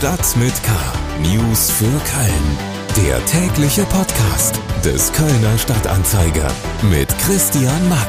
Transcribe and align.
Stadt 0.00 0.34
mit 0.38 0.54
K. 0.62 0.72
News 1.20 1.70
für 1.70 1.84
Köln. 1.84 3.06
Der 3.06 3.22
tägliche 3.26 3.82
Podcast 3.82 4.58
des 4.82 5.12
Kölner 5.12 5.58
Stadtanzeiger 5.58 6.50
mit 6.90 7.06
Christian 7.18 7.86
Mack. 7.90 8.08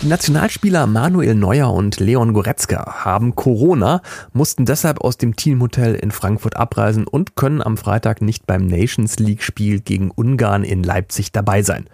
Die 0.00 0.06
Nationalspieler 0.06 0.86
Manuel 0.86 1.34
Neuer 1.34 1.70
und 1.70 2.00
Leon 2.00 2.32
Goretzka 2.32 3.04
haben 3.04 3.34
Corona, 3.34 4.00
mussten 4.32 4.64
deshalb 4.64 5.02
aus 5.02 5.18
dem 5.18 5.36
Teamhotel 5.36 5.96
in 5.96 6.12
Frankfurt 6.12 6.56
abreisen 6.56 7.06
und 7.06 7.36
können 7.36 7.60
am 7.60 7.76
Freitag 7.76 8.22
nicht 8.22 8.46
beim 8.46 8.64
Nations 8.64 9.18
League 9.18 9.42
Spiel 9.42 9.80
gegen 9.80 10.10
Ungarn 10.10 10.64
in 10.64 10.82
Leipzig 10.82 11.30
dabei 11.30 11.60
sein. 11.60 11.90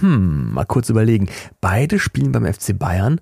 Hm, 0.00 0.54
mal 0.54 0.64
kurz 0.64 0.88
überlegen. 0.88 1.28
Beide 1.60 1.98
spielen 1.98 2.32
beim 2.32 2.50
FC 2.50 2.78
Bayern. 2.78 3.20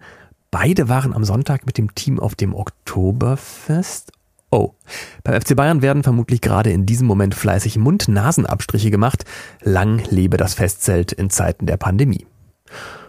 Beide 0.52 0.88
waren 0.88 1.14
am 1.14 1.22
Sonntag 1.22 1.64
mit 1.64 1.78
dem 1.78 1.94
Team 1.94 2.18
auf 2.18 2.34
dem 2.34 2.56
Oktoberfest. 2.56 4.10
Oh, 4.50 4.72
beim 5.22 5.40
FC 5.40 5.54
Bayern 5.54 5.80
werden 5.80 6.02
vermutlich 6.02 6.40
gerade 6.40 6.72
in 6.72 6.86
diesem 6.86 7.06
Moment 7.06 7.36
fleißig 7.36 7.78
Mund-Nasen-Abstriche 7.78 8.90
gemacht. 8.90 9.24
Lang 9.62 10.02
lebe 10.10 10.36
das 10.38 10.54
Festzelt 10.54 11.12
in 11.12 11.30
Zeiten 11.30 11.66
der 11.66 11.76
Pandemie. 11.76 12.26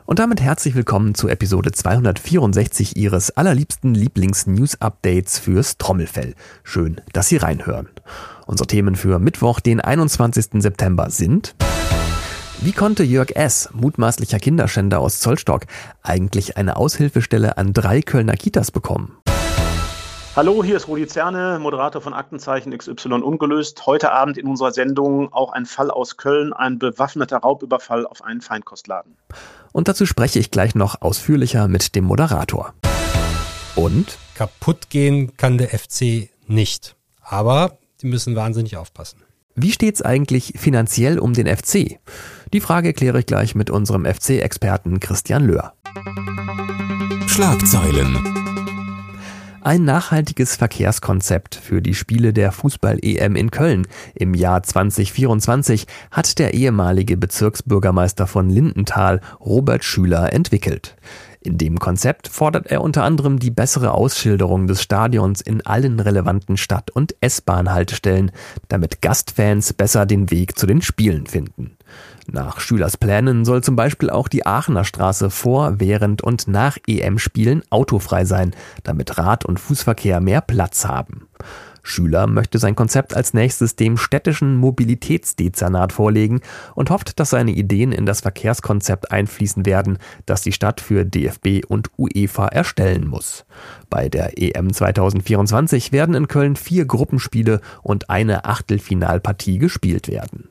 Und 0.05 0.19
damit 0.19 0.39
herzlich 0.39 0.75
willkommen 0.75 1.15
zu 1.15 1.29
Episode 1.29 1.71
264 1.71 2.95
Ihres 2.95 3.31
allerliebsten 3.31 3.95
Lieblings-News-Updates 3.95 5.39
fürs 5.39 5.79
Trommelfell. 5.79 6.35
Schön, 6.63 7.01
dass 7.11 7.29
Sie 7.29 7.37
reinhören. 7.37 7.89
Unsere 8.45 8.67
Themen 8.67 8.95
für 8.95 9.17
Mittwoch, 9.17 9.61
den 9.61 9.81
21. 9.81 10.61
September 10.61 11.09
sind... 11.09 11.55
Wie 12.63 12.73
konnte 12.73 13.01
Jörg 13.01 13.31
S., 13.31 13.69
mutmaßlicher 13.73 14.37
Kinderschänder 14.37 14.99
aus 14.99 15.19
Zollstock, 15.19 15.63
eigentlich 16.03 16.57
eine 16.57 16.75
Aushilfestelle 16.75 17.57
an 17.57 17.73
drei 17.73 18.03
Kölner 18.03 18.33
Kitas 18.33 18.69
bekommen? 18.69 19.17
Hallo, 20.35 20.63
hier 20.63 20.77
ist 20.77 20.87
Rudi 20.87 21.07
Zerne, 21.07 21.57
Moderator 21.59 22.03
von 22.03 22.13
Aktenzeichen 22.13 22.77
XY 22.77 23.13
Ungelöst. 23.23 23.87
Heute 23.87 24.11
Abend 24.11 24.37
in 24.37 24.45
unserer 24.45 24.71
Sendung 24.73 25.33
auch 25.33 25.53
ein 25.53 25.65
Fall 25.65 25.89
aus 25.89 26.17
Köln, 26.17 26.53
ein 26.53 26.77
bewaffneter 26.77 27.37
Raubüberfall 27.37 28.05
auf 28.05 28.23
einen 28.23 28.41
Feinkostladen. 28.41 29.17
Und 29.71 29.87
dazu 29.87 30.05
spreche 30.05 30.37
ich 30.37 30.51
gleich 30.51 30.75
noch 30.75 31.01
ausführlicher 31.01 31.67
mit 31.67 31.95
dem 31.95 32.03
Moderator. 32.03 32.75
Und? 33.75 34.19
Kaputt 34.35 34.91
gehen 34.91 35.35
kann 35.35 35.57
der 35.57 35.69
FC 35.69 36.29
nicht. 36.45 36.95
Aber 37.23 37.79
die 38.03 38.07
müssen 38.07 38.35
wahnsinnig 38.35 38.77
aufpassen. 38.77 39.23
Wie 39.55 39.71
steht's 39.71 40.01
eigentlich 40.01 40.53
finanziell 40.57 41.19
um 41.19 41.33
den 41.33 41.47
FC? 41.47 41.99
Die 42.53 42.59
Frage 42.59 42.91
kläre 42.91 43.19
ich 43.19 43.25
gleich 43.25 43.55
mit 43.55 43.69
unserem 43.69 44.05
FC-Experten 44.05 44.99
Christian 44.99 45.45
Löhr. 45.45 45.71
Schlagzeilen. 47.27 48.17
Ein 49.61 49.85
nachhaltiges 49.85 50.57
Verkehrskonzept 50.57 51.55
für 51.55 51.81
die 51.81 51.93
Spiele 51.93 52.33
der 52.33 52.51
Fußball-EM 52.51 53.37
in 53.37 53.51
Köln 53.51 53.87
im 54.15 54.33
Jahr 54.33 54.63
2024 54.63 55.87
hat 56.09 56.39
der 56.39 56.53
ehemalige 56.53 57.15
Bezirksbürgermeister 57.15 58.27
von 58.27 58.49
Lindenthal, 58.49 59.21
Robert 59.39 59.85
Schüler, 59.85 60.33
entwickelt. 60.33 60.97
In 61.43 61.57
dem 61.57 61.79
Konzept 61.79 62.27
fordert 62.27 62.67
er 62.67 62.81
unter 62.81 63.03
anderem 63.03 63.39
die 63.39 63.49
bessere 63.49 63.93
Ausschilderung 63.93 64.67
des 64.67 64.81
Stadions 64.81 65.41
in 65.41 65.65
allen 65.65 65.99
relevanten 65.99 66.57
Stadt- 66.57 66.91
und 66.91 67.15
S-Bahn-Haltestellen, 67.21 68.31
damit 68.67 69.01
Gastfans 69.01 69.73
besser 69.73 70.05
den 70.05 70.31
Weg 70.31 70.59
zu 70.59 70.67
den 70.67 70.81
Spielen 70.81 71.27
finden. 71.27 71.77
Nach 72.33 72.61
Schülers 72.61 72.95
Plänen 72.95 73.43
soll 73.43 73.61
zum 73.61 73.75
Beispiel 73.75 74.09
auch 74.09 74.29
die 74.29 74.45
Aachener 74.45 74.85
Straße 74.85 75.29
vor, 75.29 75.81
während 75.81 76.21
und 76.21 76.47
nach 76.47 76.77
EM-Spielen 76.87 77.61
autofrei 77.69 78.23
sein, 78.23 78.55
damit 78.83 79.17
Rad- 79.17 79.43
und 79.43 79.59
Fußverkehr 79.59 80.21
mehr 80.21 80.39
Platz 80.39 80.85
haben. 80.85 81.27
Schüler 81.83 82.27
möchte 82.27 82.57
sein 82.57 82.75
Konzept 82.75 83.17
als 83.17 83.33
nächstes 83.33 83.75
dem 83.75 83.97
städtischen 83.97 84.55
Mobilitätsdezernat 84.55 85.91
vorlegen 85.91 86.39
und 86.73 86.89
hofft, 86.89 87.19
dass 87.19 87.31
seine 87.31 87.51
Ideen 87.51 87.91
in 87.91 88.05
das 88.05 88.21
Verkehrskonzept 88.21 89.11
einfließen 89.11 89.65
werden, 89.65 89.97
das 90.25 90.41
die 90.41 90.53
Stadt 90.53 90.79
für 90.79 91.03
DFB 91.03 91.65
und 91.67 91.89
UEFA 91.97 92.47
erstellen 92.47 93.07
muss. 93.07 93.43
Bei 93.89 94.07
der 94.07 94.41
EM 94.41 94.71
2024 94.71 95.91
werden 95.91 96.15
in 96.15 96.29
Köln 96.29 96.55
vier 96.55 96.85
Gruppenspiele 96.85 97.59
und 97.81 98.09
eine 98.09 98.45
Achtelfinalpartie 98.45 99.57
gespielt 99.57 100.07
werden. 100.07 100.50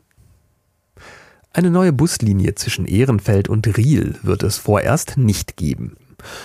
Eine 1.52 1.72
neue 1.72 1.92
Buslinie 1.92 2.54
zwischen 2.54 2.86
Ehrenfeld 2.86 3.48
und 3.48 3.76
Riel 3.76 4.14
wird 4.22 4.44
es 4.44 4.56
vorerst 4.56 5.16
nicht 5.16 5.56
geben. 5.56 5.96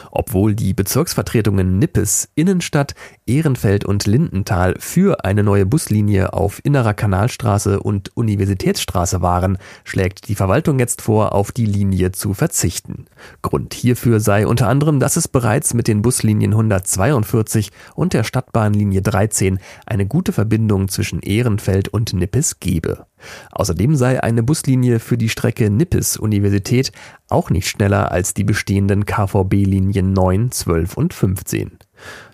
Obwohl 0.10 0.56
die 0.56 0.74
Bezirksvertretungen 0.74 1.78
Nippes, 1.78 2.30
Innenstadt, 2.34 2.96
Ehrenfeld 3.28 3.86
und 3.86 4.08
Lindenthal 4.08 4.74
für 4.80 5.24
eine 5.24 5.44
neue 5.44 5.68
Buslinie 5.68 6.34
auf 6.34 6.60
Innerer 6.64 6.96
Kanalstraße 6.96 7.82
und 7.82 8.18
Universitätsstraße 8.18 9.22
waren, 9.22 9.60
schlägt 9.84 10.28
die 10.28 10.36
Verwaltung 10.36 10.80
jetzt 10.80 11.04
vor, 11.04 11.34
auf 11.34 11.52
die 11.52 11.68
Linie 11.68 12.12
zu 12.12 12.34
verzichten. 12.34 13.06
Grund 13.44 13.76
hierfür 13.76 14.20
sei 14.20 14.48
unter 14.48 14.70
anderem, 14.70 15.00
dass 15.00 15.18
es 15.18 15.28
bereits 15.28 15.76
mit 15.76 15.88
den 15.88 16.02
Buslinien 16.02 16.54
142 16.54 17.70
und 17.94 18.14
der 18.14 18.24
Stadtbahnlinie 18.24 19.04
13 19.04 19.60
eine 19.86 20.08
gute 20.08 20.34
Verbindung 20.34 20.88
zwischen 20.88 21.20
Ehrenfeld 21.20 21.90
und 21.90 22.14
Nippes 22.14 22.60
gebe. 22.60 23.06
Außerdem 23.52 23.96
sei 23.96 24.22
eine 24.24 24.44
Buslinie 24.44 25.00
für 25.00 25.18
die 25.18 25.30
Strecke 25.30 25.70
Nippes-Universität 25.70 26.92
auch 27.30 27.50
nicht 27.50 27.68
schneller 27.68 28.12
als 28.12 28.34
die 28.34 28.44
bestehenden 28.44 29.06
KVB-Linien 29.06 30.14
9, 30.14 30.52
12 30.52 30.98
und 30.98 31.14
15. 31.14 31.80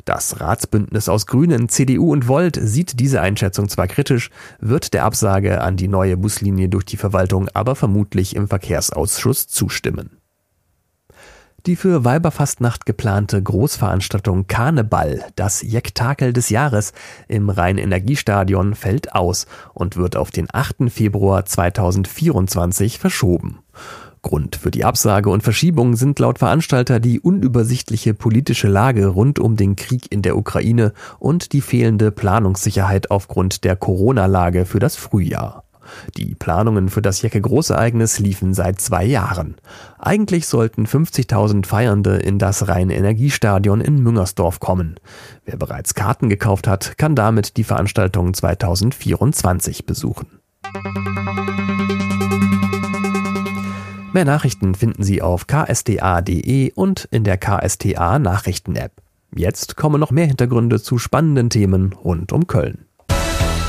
Das 0.06 0.40
Ratsbündnis 0.40 1.08
aus 1.10 1.28
Grünen, 1.28 1.70
CDU 1.70 2.12
und 2.12 2.28
Volt 2.28 2.60
sieht 2.62 3.00
diese 3.00 3.22
Einschätzung 3.22 3.70
zwar 3.70 3.88
kritisch, 3.88 4.30
wird 4.60 4.94
der 4.94 5.06
Absage 5.06 5.62
an 5.62 5.78
die 5.78 5.88
neue 5.88 6.18
Buslinie 6.18 6.70
durch 6.70 6.86
die 6.86 6.98
Verwaltung 6.98 7.48
aber 7.54 7.76
vermutlich 7.76 8.36
im 8.36 8.48
Verkehrsausschuss 8.48 9.48
zustimmen. 9.48 10.21
Die 11.68 11.76
für 11.76 12.04
Weiberfastnacht 12.04 12.88
geplante 12.88 13.42
Großveranstaltung 13.42 14.48
Karneval, 14.48 15.24
das 15.36 15.62
Jektakel 15.62 16.34
des 16.34 16.50
Jahres 16.50 16.92
im 17.28 17.52
Rhein-Energiestadion, 17.52 18.74
fällt 18.74 19.14
aus 19.14 19.46
und 19.76 19.96
wird 19.96 20.16
auf 20.16 20.32
den 20.32 20.48
8. 20.52 20.90
Februar 20.90 21.46
2024 21.46 22.98
verschoben. 22.98 23.60
Grund 24.24 24.56
für 24.56 24.72
die 24.72 24.86
Absage 24.86 25.30
und 25.30 25.44
Verschiebung 25.44 25.96
sind 25.96 26.18
laut 26.18 26.40
Veranstalter 26.40 27.00
die 27.00 27.20
unübersichtliche 27.20 28.16
politische 28.16 28.68
Lage 28.68 29.06
rund 29.06 29.38
um 29.38 29.56
den 29.56 29.76
Krieg 29.76 30.12
in 30.12 30.24
der 30.24 30.38
Ukraine 30.38 30.94
und 31.20 31.54
die 31.54 31.62
fehlende 31.62 32.12
Planungssicherheit 32.12 33.12
aufgrund 33.12 33.64
der 33.66 33.76
Corona-Lage 33.76 34.66
für 34.66 34.80
das 34.80 34.96
Frühjahr. 34.96 35.64
Die 36.18 36.36
Planungen 36.36 36.90
für 36.90 37.02
das 37.02 37.22
Jecke-Großereignis 37.22 38.20
liefen 38.20 38.54
seit 38.54 38.80
zwei 38.82 39.06
Jahren. 39.06 39.56
Eigentlich 40.00 40.48
sollten 40.48 40.86
50.000 40.86 41.66
Feiernde 41.66 42.18
in 42.18 42.40
das 42.40 42.68
Rhein-Energiestadion 42.68 43.82
in 43.82 44.02
Müngersdorf 44.02 44.60
kommen. 44.60 44.96
Wer 45.46 45.58
bereits 45.58 45.94
Karten 45.94 46.30
gekauft 46.30 46.68
hat, 46.68 46.98
kann 46.98 47.16
damit 47.16 47.58
die 47.58 47.64
Veranstaltung 47.64 48.34
2024 48.34 49.86
besuchen. 49.86 50.40
Mehr 54.14 54.26
Nachrichten 54.26 54.76
finden 54.76 55.04
Sie 55.04 55.22
auf 55.22 55.48
ksda.de 55.48 56.74
und 56.74 57.08
in 57.12 57.24
der 57.24 57.38
KSTA 57.38 58.20
Nachrichten-App. 58.20 58.92
Jetzt 59.34 59.78
kommen 59.78 60.00
noch 60.00 60.12
mehr 60.12 60.26
Hintergründe 60.26 60.82
zu 60.82 60.98
spannenden 60.98 61.50
Themen 61.50 61.94
rund 61.94 62.34
um 62.34 62.48
Köln. 62.48 62.86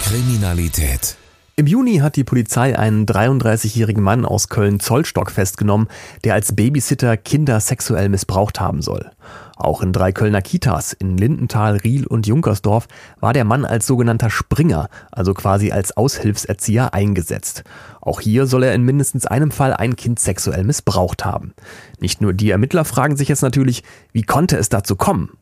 Kriminalität. 0.02 1.16
Im 1.54 1.66
Juni 1.66 1.98
hat 1.98 2.16
die 2.16 2.24
Polizei 2.24 2.78
einen 2.78 3.04
33-jährigen 3.04 4.02
Mann 4.02 4.24
aus 4.24 4.48
Köln-Zollstock 4.48 5.30
festgenommen, 5.30 5.88
der 6.24 6.32
als 6.32 6.56
Babysitter 6.56 7.18
Kinder 7.18 7.60
sexuell 7.60 8.08
missbraucht 8.08 8.58
haben 8.58 8.80
soll. 8.80 9.10
Auch 9.58 9.82
in 9.82 9.92
drei 9.92 10.12
Kölner 10.12 10.40
Kitas 10.40 10.94
in 10.94 11.18
Lindenthal, 11.18 11.76
Riel 11.76 12.06
und 12.06 12.26
Junkersdorf 12.26 12.88
war 13.20 13.34
der 13.34 13.44
Mann 13.44 13.66
als 13.66 13.86
sogenannter 13.86 14.30
Springer, 14.30 14.88
also 15.10 15.34
quasi 15.34 15.72
als 15.72 15.94
Aushilfserzieher 15.94 16.94
eingesetzt. 16.94 17.64
Auch 18.00 18.20
hier 18.22 18.46
soll 18.46 18.62
er 18.62 18.74
in 18.74 18.82
mindestens 18.82 19.26
einem 19.26 19.50
Fall 19.50 19.74
ein 19.74 19.94
Kind 19.94 20.20
sexuell 20.20 20.64
missbraucht 20.64 21.26
haben. 21.26 21.52
Nicht 22.00 22.22
nur 22.22 22.32
die 22.32 22.50
Ermittler 22.50 22.86
fragen 22.86 23.16
sich 23.18 23.28
jetzt 23.28 23.42
natürlich, 23.42 23.82
wie 24.12 24.22
konnte 24.22 24.56
es 24.56 24.70
dazu 24.70 24.96
kommen? 24.96 25.36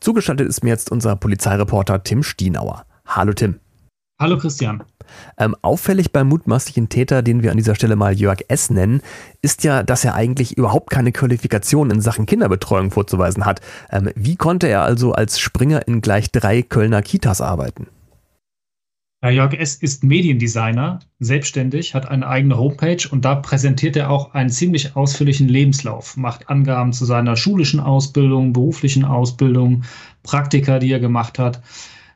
Zugeschaltet 0.00 0.48
ist 0.48 0.64
mir 0.64 0.70
jetzt 0.70 0.90
unser 0.90 1.16
Polizeireporter 1.16 2.02
Tim 2.02 2.22
Stienauer. 2.22 2.86
Hallo 3.04 3.34
Tim. 3.34 3.60
Hallo 4.20 4.36
Christian. 4.36 4.82
Ähm, 5.38 5.56
auffällig 5.62 6.12
beim 6.12 6.28
mutmaßlichen 6.28 6.90
Täter, 6.90 7.22
den 7.22 7.42
wir 7.42 7.52
an 7.52 7.56
dieser 7.56 7.74
Stelle 7.74 7.96
mal 7.96 8.12
Jörg 8.12 8.40
S. 8.48 8.68
nennen, 8.68 9.00
ist 9.40 9.64
ja, 9.64 9.82
dass 9.82 10.04
er 10.04 10.14
eigentlich 10.14 10.58
überhaupt 10.58 10.90
keine 10.90 11.10
Qualifikation 11.10 11.90
in 11.90 12.02
Sachen 12.02 12.26
Kinderbetreuung 12.26 12.90
vorzuweisen 12.90 13.46
hat. 13.46 13.62
Ähm, 13.90 14.10
wie 14.14 14.36
konnte 14.36 14.68
er 14.68 14.82
also 14.82 15.12
als 15.12 15.40
Springer 15.40 15.88
in 15.88 16.02
gleich 16.02 16.30
drei 16.30 16.60
Kölner 16.60 17.00
Kitas 17.00 17.40
arbeiten? 17.40 17.86
Ja, 19.22 19.30
Jörg 19.30 19.54
S. 19.54 19.76
ist 19.76 20.04
Mediendesigner, 20.04 20.98
selbstständig, 21.18 21.94
hat 21.94 22.06
eine 22.06 22.26
eigene 22.26 22.58
Homepage 22.58 23.08
und 23.10 23.24
da 23.24 23.36
präsentiert 23.36 23.96
er 23.96 24.10
auch 24.10 24.34
einen 24.34 24.50
ziemlich 24.50 24.96
ausführlichen 24.96 25.48
Lebenslauf, 25.48 26.18
macht 26.18 26.50
Angaben 26.50 26.92
zu 26.92 27.06
seiner 27.06 27.36
schulischen 27.36 27.80
Ausbildung, 27.80 28.52
beruflichen 28.52 29.06
Ausbildung, 29.06 29.84
Praktika, 30.22 30.78
die 30.78 30.92
er 30.92 31.00
gemacht 31.00 31.38
hat, 31.38 31.62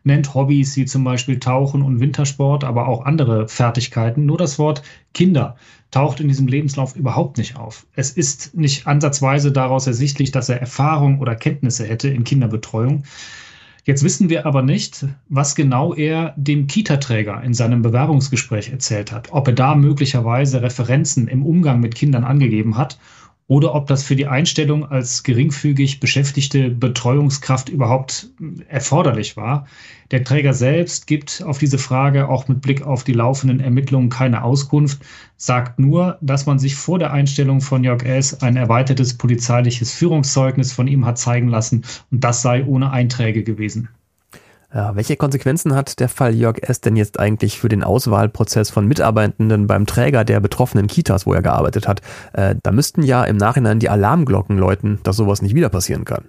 nennt 0.04 0.34
Hobbys 0.34 0.76
wie 0.76 0.84
zum 0.84 1.02
Beispiel 1.02 1.40
Tauchen 1.40 1.82
und 1.82 1.98
Wintersport, 1.98 2.62
aber 2.62 2.86
auch 2.88 3.04
andere 3.04 3.48
Fertigkeiten. 3.48 4.26
Nur 4.26 4.38
das 4.38 4.58
Wort 4.58 4.82
Kinder 5.14 5.56
taucht 5.90 6.20
in 6.20 6.28
diesem 6.28 6.46
Lebenslauf 6.46 6.94
überhaupt 6.94 7.38
nicht 7.38 7.56
auf. 7.56 7.86
Es 7.94 8.10
ist 8.10 8.54
nicht 8.54 8.86
ansatzweise 8.86 9.50
daraus 9.50 9.86
ersichtlich, 9.86 10.30
dass 10.30 10.48
er 10.48 10.60
Erfahrung 10.60 11.20
oder 11.20 11.34
Kenntnisse 11.34 11.86
hätte 11.86 12.08
in 12.08 12.24
Kinderbetreuung. 12.24 13.04
Jetzt 13.84 14.02
wissen 14.02 14.30
wir 14.30 14.46
aber 14.46 14.62
nicht, 14.62 15.06
was 15.28 15.54
genau 15.54 15.94
er 15.94 16.32
dem 16.36 16.66
Kita-Träger 16.66 17.42
in 17.42 17.52
seinem 17.52 17.82
Bewerbungsgespräch 17.82 18.70
erzählt 18.70 19.12
hat, 19.12 19.30
ob 19.32 19.48
er 19.48 19.54
da 19.54 19.74
möglicherweise 19.74 20.62
Referenzen 20.62 21.28
im 21.28 21.44
Umgang 21.44 21.80
mit 21.80 21.94
Kindern 21.94 22.24
angegeben 22.24 22.78
hat 22.78 22.98
oder 23.46 23.74
ob 23.74 23.86
das 23.86 24.02
für 24.02 24.16
die 24.16 24.26
Einstellung 24.26 24.86
als 24.86 25.22
geringfügig 25.22 26.00
beschäftigte 26.00 26.70
Betreuungskraft 26.70 27.68
überhaupt 27.68 28.30
erforderlich 28.68 29.36
war. 29.36 29.66
Der 30.10 30.24
Träger 30.24 30.54
selbst 30.54 31.06
gibt 31.06 31.42
auf 31.44 31.58
diese 31.58 31.78
Frage 31.78 32.28
auch 32.28 32.48
mit 32.48 32.62
Blick 32.62 32.82
auf 32.82 33.04
die 33.04 33.12
laufenden 33.12 33.60
Ermittlungen 33.60 34.08
keine 34.08 34.44
Auskunft, 34.44 35.02
sagt 35.36 35.78
nur, 35.78 36.16
dass 36.22 36.46
man 36.46 36.58
sich 36.58 36.74
vor 36.74 36.98
der 36.98 37.12
Einstellung 37.12 37.60
von 37.60 37.84
Jörg 37.84 38.02
S. 38.04 38.40
ein 38.42 38.56
erweitertes 38.56 39.18
polizeiliches 39.18 39.92
Führungszeugnis 39.92 40.72
von 40.72 40.88
ihm 40.88 41.04
hat 41.04 41.18
zeigen 41.18 41.48
lassen 41.48 41.84
und 42.10 42.24
das 42.24 42.40
sei 42.40 42.64
ohne 42.64 42.92
Einträge 42.92 43.42
gewesen. 43.42 43.88
Ja, 44.74 44.96
welche 44.96 45.16
Konsequenzen 45.16 45.72
hat 45.76 46.00
der 46.00 46.08
Fall 46.08 46.34
Jörg 46.34 46.58
S. 46.62 46.80
denn 46.80 46.96
jetzt 46.96 47.20
eigentlich 47.20 47.60
für 47.60 47.68
den 47.68 47.84
Auswahlprozess 47.84 48.70
von 48.70 48.88
Mitarbeitenden 48.88 49.68
beim 49.68 49.86
Träger 49.86 50.24
der 50.24 50.40
betroffenen 50.40 50.88
Kitas, 50.88 51.26
wo 51.26 51.32
er 51.32 51.42
gearbeitet 51.42 51.86
hat? 51.86 52.02
Äh, 52.32 52.56
da 52.60 52.72
müssten 52.72 53.04
ja 53.04 53.22
im 53.22 53.36
Nachhinein 53.36 53.78
die 53.78 53.88
Alarmglocken 53.88 54.58
läuten, 54.58 54.98
dass 55.04 55.16
sowas 55.16 55.42
nicht 55.42 55.54
wieder 55.54 55.68
passieren 55.68 56.04
kann. 56.04 56.24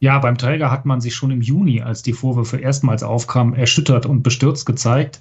Ja, 0.00 0.18
beim 0.18 0.36
Träger 0.36 0.72
hat 0.72 0.84
man 0.84 1.00
sich 1.00 1.14
schon 1.14 1.30
im 1.30 1.42
Juni, 1.42 1.80
als 1.80 2.02
die 2.02 2.12
Vorwürfe 2.12 2.56
erstmals 2.56 3.04
aufkamen, 3.04 3.54
erschüttert 3.54 4.04
und 4.04 4.24
bestürzt 4.24 4.66
gezeigt. 4.66 5.20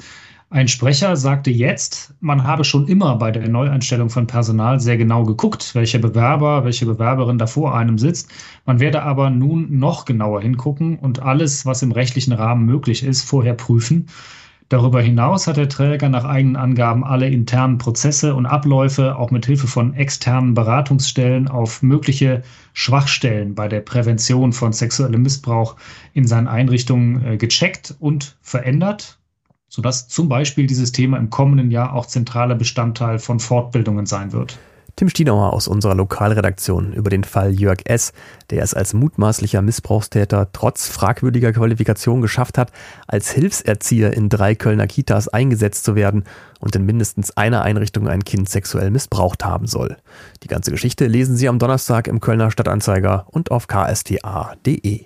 Ein 0.54 0.68
Sprecher 0.68 1.16
sagte 1.16 1.50
jetzt, 1.50 2.14
man 2.20 2.44
habe 2.44 2.64
schon 2.64 2.88
immer 2.88 3.16
bei 3.16 3.32
der 3.32 3.50
Neueinstellung 3.50 4.12
von 4.12 4.28
Personal 4.28 4.80
sehr 4.80 4.98
genau 4.98 5.24
geguckt, 5.24 5.74
welcher 5.74 5.98
Bewerber, 5.98 6.64
welche 6.64 6.86
Bewerberin 6.86 7.40
da 7.40 7.48
vor 7.48 7.76
einem 7.76 7.98
sitzt. 7.98 8.30
Man 8.64 8.80
werde 8.80 9.02
aber 9.02 9.32
nun 9.32 9.80
noch 9.80 10.06
genauer 10.06 10.42
hingucken 10.42 11.00
und 11.00 11.24
alles, 11.24 11.66
was 11.66 11.82
im 11.82 11.92
rechtlichen 11.92 12.34
Rahmen 12.34 12.68
möglich 12.68 13.04
ist, 13.04 13.24
vorher 13.24 13.56
prüfen. 13.56 14.06
Darüber 14.70 15.02
hinaus 15.02 15.48
hat 15.48 15.58
der 15.58 15.70
Träger 15.70 16.10
nach 16.10 16.24
eigenen 16.24 16.56
Angaben 16.56 17.04
alle 17.04 17.28
internen 17.30 17.80
Prozesse 17.80 18.36
und 18.36 18.46
Abläufe 18.46 19.18
auch 19.18 19.32
mit 19.32 19.48
Hilfe 19.48 19.66
von 19.66 19.96
externen 19.96 20.54
Beratungsstellen 20.54 21.48
auf 21.48 21.82
mögliche 21.82 22.44
Schwachstellen 22.74 23.56
bei 23.56 23.68
der 23.68 23.82
Prävention 23.82 24.54
von 24.54 24.72
sexuellem 24.72 25.24
Missbrauch 25.24 25.78
in 26.14 26.28
seinen 26.28 26.48
Einrichtungen 26.48 27.26
äh, 27.26 27.38
gecheckt 27.38 27.96
und 28.00 28.38
verändert 28.44 29.18
sodass 29.74 30.08
zum 30.08 30.30
Beispiel 30.30 30.68
dieses 30.68 30.92
Thema 30.92 31.18
im 31.18 31.32
kommenden 31.32 31.72
Jahr 31.72 31.96
auch 31.96 32.06
zentraler 32.06 32.54
Bestandteil 32.54 33.18
von 33.18 33.40
Fortbildungen 33.40 34.06
sein 34.06 34.32
wird. 34.32 34.60
Tim 34.96 35.10
Stienauer 35.10 35.52
aus 35.52 35.68
unserer 35.68 35.96
Lokalredaktion 35.96 36.94
über 36.94 37.10
den 37.10 37.24
Fall 37.24 37.54
Jörg 37.54 37.80
S., 37.86 38.14
der 38.52 38.62
es 38.62 38.76
als 38.76 38.94
mutmaßlicher 38.94 39.64
Missbrauchstäter 39.64 40.50
trotz 40.54 40.88
fragwürdiger 40.88 41.54
Qualifikation 41.54 42.22
geschafft 42.22 42.60
hat, 42.60 42.72
als 43.08 43.32
Hilfserzieher 43.32 44.14
in 44.14 44.30
drei 44.30 44.54
Kölner 44.54 44.86
Kitas 44.86 45.28
eingesetzt 45.28 45.86
zu 45.86 45.96
werden 45.96 46.26
und 46.60 46.76
in 46.76 46.86
mindestens 46.86 47.36
einer 47.36 47.64
Einrichtung 47.64 48.08
ein 48.08 48.24
Kind 48.24 48.50
sexuell 48.50 48.92
missbraucht 48.92 49.44
haben 49.44 49.66
soll. 49.66 49.98
Die 50.44 50.50
ganze 50.50 50.70
Geschichte 50.70 51.08
lesen 51.08 51.36
Sie 51.36 51.50
am 51.50 51.58
Donnerstag 51.58 52.08
im 52.08 52.20
Kölner 52.20 52.52
Stadtanzeiger 52.52 53.26
und 53.32 53.50
auf 53.50 53.66
ksta.de. 53.66 55.06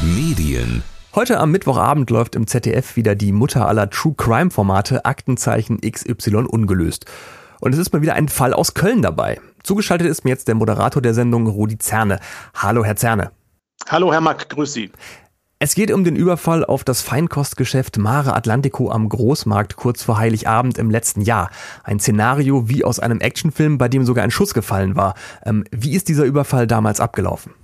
Medien 0.00 0.82
Heute 1.16 1.40
am 1.40 1.50
Mittwochabend 1.50 2.10
läuft 2.10 2.34
im 2.34 2.46
ZDF 2.46 2.94
wieder 2.94 3.14
die 3.14 3.32
Mutter 3.32 3.66
aller 3.66 3.88
True 3.88 4.12
Crime 4.14 4.50
Formate 4.50 5.06
Aktenzeichen 5.06 5.80
XY 5.80 6.44
ungelöst. 6.44 7.06
Und 7.58 7.72
es 7.72 7.78
ist 7.78 7.90
mal 7.94 8.02
wieder 8.02 8.12
ein 8.12 8.28
Fall 8.28 8.52
aus 8.52 8.74
Köln 8.74 9.00
dabei. 9.00 9.40
Zugeschaltet 9.62 10.08
ist 10.08 10.24
mir 10.24 10.30
jetzt 10.32 10.46
der 10.46 10.54
Moderator 10.54 11.00
der 11.00 11.14
Sendung 11.14 11.46
Rudi 11.46 11.78
Zerne. 11.78 12.20
Hallo, 12.52 12.84
Herr 12.84 12.96
Zerne. 12.96 13.30
Hallo, 13.88 14.12
Herr 14.12 14.20
Mack, 14.20 14.50
grüß 14.50 14.74
Sie. 14.74 14.92
Es 15.58 15.74
geht 15.74 15.90
um 15.90 16.04
den 16.04 16.16
Überfall 16.16 16.66
auf 16.66 16.84
das 16.84 17.00
Feinkostgeschäft 17.00 17.96
Mare 17.96 18.36
Atlantico 18.36 18.90
am 18.90 19.08
Großmarkt 19.08 19.76
kurz 19.76 20.02
vor 20.02 20.18
Heiligabend 20.18 20.76
im 20.76 20.90
letzten 20.90 21.22
Jahr. 21.22 21.48
Ein 21.82 21.98
Szenario 21.98 22.68
wie 22.68 22.84
aus 22.84 23.00
einem 23.00 23.20
Actionfilm, 23.20 23.78
bei 23.78 23.88
dem 23.88 24.04
sogar 24.04 24.22
ein 24.22 24.30
Schuss 24.30 24.52
gefallen 24.52 24.96
war. 24.96 25.14
Ähm, 25.46 25.64
wie 25.70 25.94
ist 25.94 26.08
dieser 26.10 26.24
Überfall 26.24 26.66
damals 26.66 27.00
abgelaufen? 27.00 27.54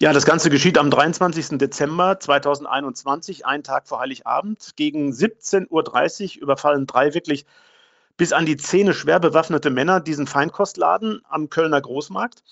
Ja, 0.00 0.12
das 0.12 0.26
Ganze 0.26 0.50
geschieht 0.50 0.78
am 0.78 0.90
23. 0.90 1.58
Dezember 1.58 2.18
2021, 2.18 3.46
einen 3.46 3.62
Tag 3.62 3.88
vor 3.88 4.00
Heiligabend. 4.00 4.76
Gegen 4.76 5.12
17.30 5.12 6.36
Uhr 6.36 6.42
überfallen 6.42 6.86
drei 6.86 7.14
wirklich 7.14 7.46
bis 8.16 8.32
an 8.32 8.46
die 8.46 8.56
Zähne 8.56 8.94
schwer 8.94 9.18
bewaffnete 9.20 9.70
Männer 9.70 10.00
diesen 10.00 10.26
Feinkostladen 10.26 11.22
am 11.28 11.50
Kölner 11.50 11.80
Großmarkt. 11.80 12.44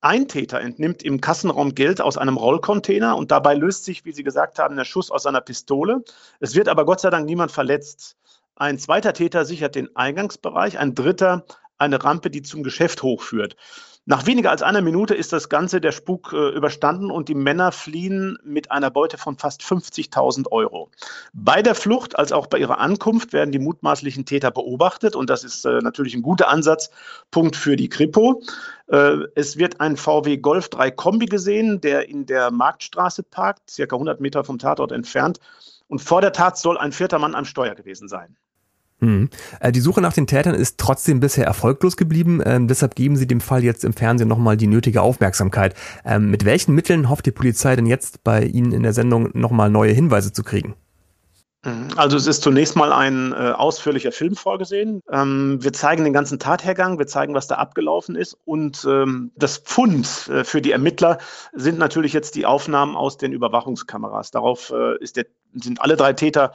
Ein 0.00 0.28
Täter 0.28 0.60
entnimmt 0.60 1.02
im 1.02 1.20
Kassenraum 1.20 1.74
Geld 1.74 2.00
aus 2.00 2.18
einem 2.18 2.36
Rollcontainer 2.36 3.16
und 3.16 3.30
dabei 3.30 3.54
löst 3.54 3.84
sich, 3.84 4.04
wie 4.04 4.12
Sie 4.12 4.24
gesagt 4.24 4.58
haben, 4.58 4.76
der 4.76 4.84
Schuss 4.84 5.10
aus 5.10 5.22
seiner 5.22 5.40
Pistole. 5.40 6.02
Es 6.40 6.54
wird 6.54 6.68
aber 6.68 6.84
Gott 6.84 7.00
sei 7.00 7.10
Dank 7.10 7.26
niemand 7.26 7.52
verletzt. 7.52 8.16
Ein 8.56 8.78
zweiter 8.78 9.14
Täter 9.14 9.44
sichert 9.44 9.74
den 9.74 9.96
Eingangsbereich, 9.96 10.78
ein 10.78 10.94
dritter 10.94 11.44
eine 11.78 12.02
Rampe, 12.04 12.30
die 12.30 12.42
zum 12.42 12.62
Geschäft 12.62 13.02
hochführt. 13.02 13.56
Nach 14.06 14.26
weniger 14.26 14.50
als 14.50 14.60
einer 14.62 14.82
Minute 14.82 15.14
ist 15.14 15.32
das 15.32 15.48
Ganze 15.48 15.80
der 15.80 15.90
Spuk 15.90 16.34
äh, 16.34 16.50
überstanden 16.50 17.10
und 17.10 17.30
die 17.30 17.34
Männer 17.34 17.72
fliehen 17.72 18.36
mit 18.44 18.70
einer 18.70 18.90
Beute 18.90 19.16
von 19.16 19.38
fast 19.38 19.62
50.000 19.62 20.52
Euro. 20.52 20.90
Bei 21.32 21.62
der 21.62 21.74
Flucht 21.74 22.18
als 22.18 22.30
auch 22.30 22.46
bei 22.46 22.58
ihrer 22.58 22.80
Ankunft 22.80 23.32
werden 23.32 23.50
die 23.50 23.58
mutmaßlichen 23.58 24.26
Täter 24.26 24.50
beobachtet 24.50 25.16
und 25.16 25.30
das 25.30 25.42
ist 25.42 25.64
äh, 25.64 25.78
natürlich 25.78 26.14
ein 26.14 26.20
guter 26.20 26.48
Ansatzpunkt 26.48 27.56
für 27.56 27.76
die 27.76 27.88
Kripo. 27.88 28.42
Äh, 28.88 29.20
es 29.36 29.56
wird 29.56 29.80
ein 29.80 29.96
VW 29.96 30.36
Golf 30.36 30.68
3 30.68 30.90
Kombi 30.90 31.24
gesehen, 31.24 31.80
der 31.80 32.06
in 32.06 32.26
der 32.26 32.50
Marktstraße 32.50 33.22
parkt, 33.22 33.70
circa 33.70 33.96
100 33.96 34.20
Meter 34.20 34.44
vom 34.44 34.58
Tatort 34.58 34.92
entfernt. 34.92 35.40
Und 35.88 36.00
vor 36.00 36.20
der 36.20 36.34
Tat 36.34 36.58
soll 36.58 36.76
ein 36.76 36.92
vierter 36.92 37.18
Mann 37.18 37.34
am 37.34 37.46
Steuer 37.46 37.74
gewesen 37.74 38.08
sein. 38.08 38.36
Mhm. 39.04 39.28
Die 39.70 39.80
Suche 39.80 40.00
nach 40.00 40.12
den 40.12 40.26
Tätern 40.26 40.54
ist 40.54 40.78
trotzdem 40.78 41.20
bisher 41.20 41.46
erfolglos 41.46 41.96
geblieben. 41.96 42.40
Ähm, 42.44 42.68
deshalb 42.68 42.94
geben 42.94 43.16
Sie 43.16 43.26
dem 43.26 43.40
Fall 43.40 43.62
jetzt 43.62 43.84
im 43.84 43.92
Fernsehen 43.92 44.28
nochmal 44.28 44.56
die 44.56 44.66
nötige 44.66 45.02
Aufmerksamkeit. 45.02 45.74
Ähm, 46.04 46.30
mit 46.30 46.44
welchen 46.44 46.74
Mitteln 46.74 47.08
hofft 47.08 47.26
die 47.26 47.30
Polizei 47.30 47.76
denn 47.76 47.86
jetzt 47.86 48.24
bei 48.24 48.44
Ihnen 48.44 48.72
in 48.72 48.82
der 48.82 48.92
Sendung 48.92 49.30
nochmal 49.34 49.70
neue 49.70 49.92
Hinweise 49.92 50.32
zu 50.32 50.42
kriegen? 50.42 50.74
Mhm. 51.64 51.88
Also 51.96 52.16
es 52.16 52.26
ist 52.26 52.42
zunächst 52.42 52.76
mal 52.76 52.92
ein 52.92 53.32
äh, 53.32 53.52
ausführlicher 53.52 54.12
Film 54.12 54.36
vorgesehen. 54.36 55.00
Ähm, 55.10 55.58
wir 55.60 55.72
zeigen 55.72 56.04
den 56.04 56.12
ganzen 56.12 56.38
Tathergang, 56.38 56.98
wir 56.98 57.06
zeigen, 57.06 57.34
was 57.34 57.46
da 57.46 57.56
abgelaufen 57.56 58.16
ist. 58.16 58.36
Und 58.44 58.86
ähm, 58.88 59.32
das 59.36 59.58
Pfund 59.58 60.28
äh, 60.28 60.44
für 60.44 60.60
die 60.60 60.72
Ermittler 60.72 61.18
sind 61.52 61.78
natürlich 61.78 62.12
jetzt 62.12 62.34
die 62.34 62.46
Aufnahmen 62.46 62.96
aus 62.96 63.16
den 63.16 63.32
Überwachungskameras. 63.32 64.30
Darauf 64.30 64.72
äh, 64.74 64.98
ist 64.98 65.16
der, 65.16 65.26
sind 65.54 65.80
alle 65.80 65.96
drei 65.96 66.12
Täter 66.12 66.52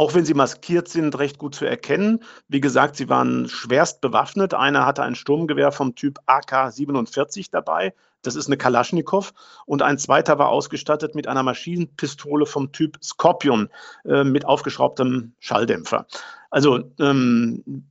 auch 0.00 0.14
wenn 0.14 0.24
sie 0.24 0.32
maskiert 0.32 0.88
sind, 0.88 1.18
recht 1.18 1.36
gut 1.36 1.54
zu 1.54 1.66
erkennen. 1.66 2.24
Wie 2.48 2.62
gesagt, 2.62 2.96
sie 2.96 3.10
waren 3.10 3.50
schwerst 3.50 4.00
bewaffnet. 4.00 4.54
Einer 4.54 4.86
hatte 4.86 5.02
ein 5.02 5.14
Sturmgewehr 5.14 5.72
vom 5.72 5.94
Typ 5.94 6.18
AK-47 6.24 7.48
dabei. 7.52 7.92
Das 8.22 8.34
ist 8.34 8.46
eine 8.46 8.56
Kalaschnikow. 8.56 9.34
Und 9.66 9.82
ein 9.82 9.98
zweiter 9.98 10.38
war 10.38 10.48
ausgestattet 10.48 11.14
mit 11.14 11.28
einer 11.28 11.42
Maschinenpistole 11.42 12.46
vom 12.46 12.72
Typ 12.72 12.96
Scorpion 13.04 13.68
äh, 14.06 14.24
mit 14.24 14.46
aufgeschraubtem 14.46 15.34
Schalldämpfer. 15.38 16.06
Also 16.48 16.80
ähm, 16.98 17.84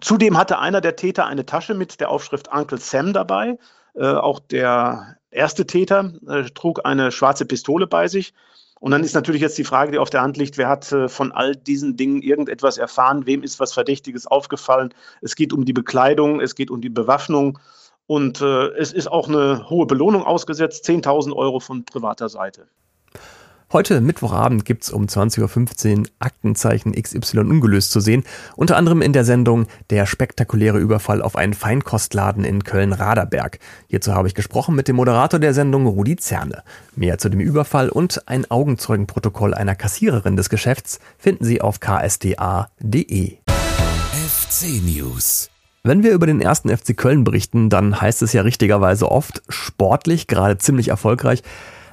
zudem 0.00 0.38
hatte 0.38 0.60
einer 0.60 0.80
der 0.80 0.94
Täter 0.94 1.26
eine 1.26 1.44
Tasche 1.44 1.74
mit 1.74 1.98
der 1.98 2.10
Aufschrift 2.10 2.52
Uncle 2.52 2.78
Sam 2.78 3.12
dabei. 3.12 3.58
Äh, 3.96 4.06
auch 4.06 4.38
der 4.38 5.16
erste 5.32 5.66
Täter 5.66 6.12
äh, 6.28 6.44
trug 6.44 6.86
eine 6.86 7.10
schwarze 7.10 7.46
Pistole 7.46 7.88
bei 7.88 8.06
sich. 8.06 8.32
Und 8.80 8.92
dann 8.92 9.02
ist 9.02 9.14
natürlich 9.14 9.42
jetzt 9.42 9.58
die 9.58 9.64
Frage, 9.64 9.92
die 9.92 9.98
auf 9.98 10.10
der 10.10 10.22
Hand 10.22 10.36
liegt, 10.36 10.56
wer 10.56 10.68
hat 10.68 10.90
äh, 10.92 11.08
von 11.08 11.32
all 11.32 11.56
diesen 11.56 11.96
Dingen 11.96 12.22
irgendetwas 12.22 12.78
erfahren, 12.78 13.26
wem 13.26 13.42
ist 13.42 13.58
was 13.58 13.72
Verdächtiges 13.72 14.26
aufgefallen. 14.26 14.94
Es 15.20 15.34
geht 15.34 15.52
um 15.52 15.64
die 15.64 15.72
Bekleidung, 15.72 16.40
es 16.40 16.54
geht 16.54 16.70
um 16.70 16.80
die 16.80 16.88
Bewaffnung 16.88 17.58
und 18.06 18.40
äh, 18.40 18.68
es 18.76 18.92
ist 18.92 19.08
auch 19.08 19.28
eine 19.28 19.68
hohe 19.68 19.86
Belohnung 19.86 20.24
ausgesetzt, 20.24 20.88
10.000 20.88 21.34
Euro 21.34 21.60
von 21.60 21.84
privater 21.84 22.28
Seite. 22.28 22.68
Heute 23.70 24.00
Mittwochabend 24.00 24.64
gibt's 24.64 24.88
um 24.88 25.04
20.15 25.04 25.98
Uhr 25.98 26.06
Aktenzeichen 26.20 26.92
XY 26.92 27.40
ungelöst 27.40 27.90
zu 27.90 28.00
sehen, 28.00 28.24
unter 28.56 28.78
anderem 28.78 29.02
in 29.02 29.12
der 29.12 29.26
Sendung 29.26 29.66
Der 29.90 30.06
spektakuläre 30.06 30.78
Überfall 30.78 31.20
auf 31.20 31.36
einen 31.36 31.52
Feinkostladen 31.52 32.44
in 32.44 32.64
Köln-Raderberg. 32.64 33.58
Hierzu 33.86 34.14
habe 34.14 34.26
ich 34.26 34.34
gesprochen 34.34 34.74
mit 34.74 34.88
dem 34.88 34.96
Moderator 34.96 35.38
der 35.38 35.52
Sendung 35.52 35.86
Rudi 35.86 36.16
Zerne. 36.16 36.62
Mehr 36.96 37.18
zu 37.18 37.28
dem 37.28 37.40
Überfall 37.40 37.90
und 37.90 38.26
ein 38.26 38.50
Augenzeugenprotokoll 38.50 39.52
einer 39.52 39.74
Kassiererin 39.74 40.36
des 40.36 40.48
Geschäfts 40.48 40.98
finden 41.18 41.44
Sie 41.44 41.60
auf 41.60 41.78
ksda.de. 41.78 43.36
FC 43.46 44.82
News 44.82 45.50
wenn 45.84 46.02
wir 46.02 46.12
über 46.12 46.26
den 46.26 46.42
ersten 46.42 46.76
FC 46.76 46.94
Köln 46.94 47.24
berichten, 47.24 47.70
dann 47.70 47.98
heißt 47.98 48.20
es 48.20 48.34
ja 48.34 48.42
richtigerweise 48.42 49.10
oft 49.10 49.42
sportlich, 49.48 50.26
gerade 50.26 50.58
ziemlich 50.58 50.88
erfolgreich. 50.88 51.42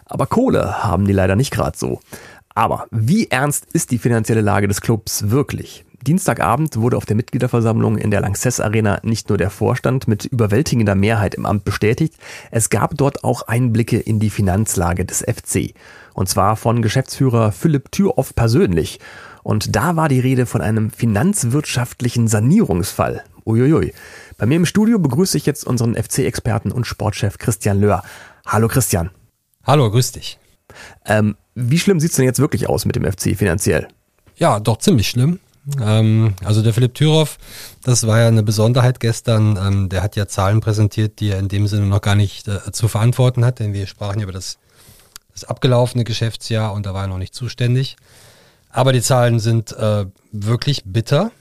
Aber 0.06 0.28
Kohle 0.28 0.84
haben 0.84 1.06
die 1.06 1.14
leider 1.14 1.36
nicht 1.36 1.52
gerade 1.52 1.78
so. 1.78 2.00
Aber 2.54 2.88
wie 2.92 3.30
ernst 3.30 3.66
ist 3.74 3.92
die 3.92 3.98
finanzielle 3.98 4.42
Lage 4.42 4.68
des 4.68 4.82
Clubs 4.82 5.30
wirklich? 5.30 5.84
Dienstagabend 6.06 6.78
wurde 6.78 6.98
auf 6.98 7.06
der 7.06 7.16
Mitgliederversammlung 7.16 7.98
in 7.98 8.12
der 8.12 8.22
Lanxess 8.22 8.60
Arena 8.60 9.00
nicht 9.02 9.30
nur 9.30 9.40
der 9.40 9.50
Vorstand 9.50 10.08
mit 10.08 10.26
überwältigender 10.26 10.94
Mehrheit 10.94 11.34
im 11.34 11.48
Amt 11.48 11.66
bestätigt, 11.66 12.14
es 12.52 12.70
gab 12.70 12.96
dort 12.96 13.24
auch 13.24 13.42
Einblicke 13.48 13.98
in 13.98 14.20
die 14.20 14.30
Finanzlage 14.30 15.04
des 15.04 15.22
FC. 15.22 15.74
Und 16.14 16.30
zwar 16.30 16.58
von 16.58 16.84
Geschäftsführer 16.84 17.52
Philipp 17.52 17.92
Thüroff 17.92 18.36
persönlich. 18.36 19.00
Und 19.42 19.76
da 19.76 19.96
war 19.96 20.08
die 20.08 20.20
Rede 20.20 20.46
von 20.46 20.62
einem 20.62 20.92
finanzwirtschaftlichen 20.92 22.28
Sanierungsfall. 22.28 23.24
Uiuiui. 23.46 23.94
Bei 24.38 24.46
mir 24.46 24.56
im 24.56 24.66
Studio 24.66 25.00
begrüße 25.00 25.38
ich 25.38 25.46
jetzt 25.46 25.66
unseren 25.66 25.96
FC-Experten 25.96 26.72
und 26.72 26.86
Sportchef 26.86 27.40
Christian 27.40 27.80
Löhr. 27.80 28.04
Hallo 28.46 28.68
Christian. 28.68 29.10
Hallo, 29.66 29.90
grüß 29.90 30.12
dich. 30.12 30.38
Ähm, 31.06 31.36
wie 31.56 31.80
schlimm 31.80 32.00
sieht's 32.00 32.16
denn 32.18 32.26
jetzt 32.26 32.40
wirklich 32.40 32.70
aus 32.70 32.86
mit 32.86 32.96
dem 32.96 33.04
FC 33.04 33.36
finanziell? 33.36 33.88
Ja, 34.36 34.60
doch 34.60 34.78
ziemlich 34.78 35.10
schlimm. 35.10 35.40
Ähm, 35.82 36.36
also 36.44 36.62
der 36.62 36.72
Philipp 36.72 36.94
Thüroff, 36.94 37.40
das 37.82 38.06
war 38.06 38.20
ja 38.20 38.28
eine 38.28 38.44
Besonderheit 38.44 39.00
gestern. 39.00 39.58
Ähm, 39.58 39.90
der 39.90 40.04
hat 40.04 40.16
ja 40.16 40.28
Zahlen 40.28 40.62
präsentiert, 40.62 41.20
die 41.20 41.30
er 41.30 41.40
in 41.40 41.48
dem 41.48 41.66
Sinne 41.66 41.88
noch 41.88 42.02
gar 42.02 42.14
nicht 42.14 42.48
äh, 42.48 42.72
zu 42.72 42.88
verantworten 42.88 43.44
hat, 43.44 43.58
denn 43.58 43.74
wir 43.74 43.88
sprachen 43.88 44.20
ja 44.20 44.24
über 44.26 44.34
das, 44.34 44.60
das 45.34 45.46
abgelaufene 45.46 46.04
Geschäftsjahr 46.04 46.72
und 46.72 46.86
da 46.86 46.94
war 46.94 47.06
er 47.06 47.08
noch 47.08 47.18
nicht 47.18 47.34
zuständig. 47.34 47.96
Aber 48.70 48.94
die 48.94 49.02
Zahlen 49.02 49.40
sind 49.40 49.72
äh, 49.72 50.06
wirklich 50.32 50.84
bitter. 50.86 51.32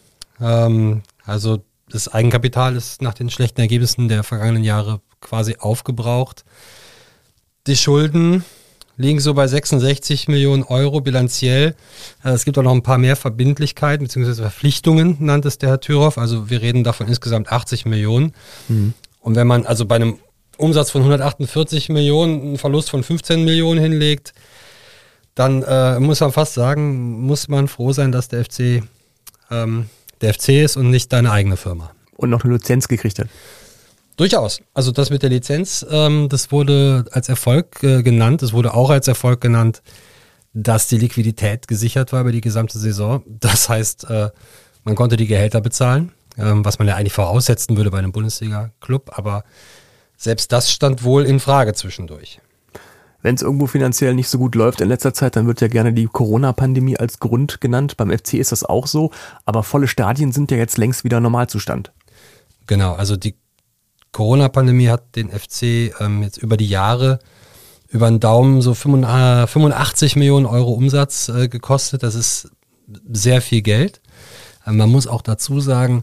Ähm, 0.41 1.03
also 1.27 1.63
das 1.91 2.09
Eigenkapital 2.09 2.75
ist 2.75 3.03
nach 3.03 3.13
den 3.13 3.29
schlechten 3.29 3.61
Ergebnissen 3.61 4.09
der 4.09 4.23
vergangenen 4.23 4.65
Jahre 4.65 5.03
quasi 5.21 5.57
aufgebraucht. 5.59 6.47
Die 7.67 7.77
Schulden 7.77 8.45
liegen 8.99 9.21
so 9.21 9.33
bei 9.33 9.47
66 9.47 10.29
Millionen 10.29 10.65
Euro 10.65 11.01
bilanziell. 11.01 11.75
Äh, 12.23 12.31
es 12.31 12.45
gibt 12.45 12.59
auch 12.59 12.63
noch 12.63 12.75
ein 12.75 12.83
paar 12.83 12.99
mehr 12.99 13.17
Verbindlichkeiten 13.17 14.07
bzw. 14.07 14.35
Verpflichtungen, 14.35 15.17
nannte 15.21 15.49
es 15.49 15.57
der 15.57 15.71
Herr 15.71 15.81
Thüroff. 15.81 16.19
Also 16.19 16.51
wir 16.51 16.61
reden 16.61 16.85
davon 16.85 17.09
insgesamt 17.09 17.51
80 17.51 17.87
Millionen. 17.87 18.35
Mhm. 18.69 18.93
Und 19.21 19.37
wenn 19.37 19.47
man 19.47 19.65
also 19.65 19.87
bei 19.87 19.97
einem 19.97 20.19
Umsatz 20.59 20.91
von 20.91 21.01
148 21.01 21.89
Millionen 21.89 22.41
einen 22.41 22.59
Verlust 22.59 22.91
von 22.91 23.03
15 23.03 23.45
Millionen 23.45 23.81
hinlegt, 23.81 24.35
dann 25.35 25.63
äh, 25.63 25.99
muss 25.99 26.21
man 26.21 26.33
fast 26.33 26.55
sagen, 26.55 27.23
muss 27.23 27.49
man 27.49 27.67
froh 27.67 27.93
sein, 27.93 28.13
dass 28.13 28.29
der 28.29 28.45
FC 28.45 28.83
ähm, 29.51 29.89
der 30.21 30.35
FC 30.35 30.51
ist 30.51 30.77
und 30.77 30.91
nicht 30.91 31.13
deine 31.13 31.33
eigene 31.33 31.57
Firma. 31.57 31.93
Und 32.17 32.31
noch 32.31 32.45
eine 32.45 32.53
Lizenz 32.53 32.89
gekriegt 32.89 33.19
hat. 33.19 33.29
Durchaus. 34.17 34.61
Also 34.75 34.93
das 34.93 35.11
mit 35.11 35.23
der 35.23 35.31
Lizenz, 35.31 35.85
ähm, 35.91 36.29
das 36.29 36.53
wurde 36.53 37.05
als 37.11 37.29
Erfolg 37.29 37.83
äh, 37.83 38.03
genannt. 38.03 38.43
Es 38.43 38.53
wurde 38.53 38.75
auch 38.75 38.91
als 38.91 39.09
Erfolg 39.09 39.41
genannt, 39.41 39.83
dass 40.53 40.87
die 40.87 40.99
Liquidität 40.99 41.67
gesichert 41.67 42.13
war 42.13 42.21
über 42.21 42.33
die 42.33 42.41
gesamte 42.41 42.79
Saison. 42.79 43.23
Das 43.27 43.69
heißt, 43.69 44.09
äh, 44.09 44.31
man 44.85 44.95
konnte 44.95 45.17
die 45.17 45.27
Gehälter 45.27 45.61
bezahlen, 45.61 46.13
ähm, 46.39 46.65
was 46.65 46.79
man 46.79 46.87
ja 46.87 46.95
eigentlich 46.95 47.13
voraussetzen 47.13 47.77
würde 47.77 47.91
bei 47.91 47.99
einem 47.99 48.13
Bundesliga-Club. 48.13 49.11
Aber 49.17 49.43
selbst 50.17 50.53
das 50.53 50.71
stand 50.71 51.03
wohl 51.03 51.25
in 51.25 51.41
Frage 51.41 51.75
zwischendurch. 51.75 52.41
Wenn 53.21 53.35
es 53.35 53.43
irgendwo 53.43 53.67
finanziell 53.67 54.15
nicht 54.15 54.29
so 54.29 54.39
gut 54.39 54.55
läuft 54.55 54.81
in 54.81 54.89
letzter 54.89 55.15
Zeit, 55.15 55.35
dann 55.35 55.47
wird 55.47 55.63
ja 55.63 55.69
gerne 55.69 55.93
die 55.93 56.07
Corona-Pandemie 56.07 56.99
als 56.99 57.19
Grund 57.19 57.61
genannt. 57.61 57.97
Beim 57.97 58.11
FC 58.11 58.35
ist 58.35 58.53
das 58.53 58.65
auch 58.65 58.87
so, 58.87 59.11
aber 59.47 59.63
volle 59.63 59.89
Stadien 59.89 60.31
sind 60.31 60.51
ja 60.51 60.59
jetzt 60.59 60.77
längst 60.77 61.05
wieder 61.05 61.21
Normalzustand. 61.21 61.91
Genau, 62.67 62.93
also 62.93 63.17
die 63.17 63.35
Corona-Pandemie 64.15 64.89
hat 64.89 65.17
den 65.17 65.29
FC 65.29 65.93
ähm, 66.01 66.23
jetzt 66.23 66.39
über 66.39 66.57
die 66.57 66.69
Jahre 66.69 67.19
über 67.89 68.09
den 68.09 68.19
Daumen 68.19 68.61
so 68.61 68.75
85 68.75 70.17
Millionen 70.17 70.47
Euro 70.47 70.73
Umsatz 70.73 71.29
äh, 71.29 71.49
gekostet. 71.49 72.03
Das 72.03 72.17
ist 72.17 72.51
sehr 73.13 73.41
viel 73.41 73.63
Geld. 73.63 74.01
Äh, 74.67 74.73
man 74.73 74.91
muss 74.91 75.07
auch 75.07 75.23
dazu 75.23 75.61
sagen, 75.61 76.03